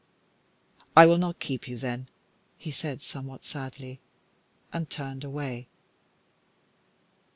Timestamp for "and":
4.73-4.89